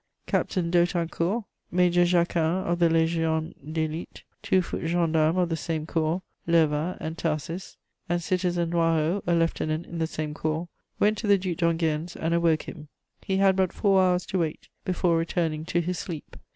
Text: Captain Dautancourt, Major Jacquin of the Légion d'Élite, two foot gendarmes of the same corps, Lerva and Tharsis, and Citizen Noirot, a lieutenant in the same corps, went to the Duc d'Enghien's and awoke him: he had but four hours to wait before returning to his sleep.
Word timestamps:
Captain 0.25 0.71
Dautancourt, 0.71 1.43
Major 1.69 2.05
Jacquin 2.05 2.65
of 2.65 2.79
the 2.79 2.89
Légion 2.89 3.53
d'Élite, 3.71 4.23
two 4.41 4.63
foot 4.63 4.81
gendarmes 4.87 5.37
of 5.37 5.49
the 5.49 5.55
same 5.55 5.85
corps, 5.85 6.23
Lerva 6.47 6.97
and 6.99 7.19
Tharsis, 7.19 7.77
and 8.09 8.19
Citizen 8.23 8.71
Noirot, 8.71 9.21
a 9.27 9.35
lieutenant 9.35 9.85
in 9.85 9.99
the 9.99 10.07
same 10.07 10.33
corps, 10.33 10.67
went 10.99 11.19
to 11.19 11.27
the 11.27 11.37
Duc 11.37 11.55
d'Enghien's 11.57 12.15
and 12.15 12.33
awoke 12.33 12.63
him: 12.63 12.87
he 13.21 13.37
had 13.37 13.55
but 13.55 13.71
four 13.71 14.01
hours 14.01 14.25
to 14.25 14.39
wait 14.39 14.69
before 14.85 15.17
returning 15.19 15.65
to 15.65 15.81
his 15.81 15.99
sleep. 15.99 16.35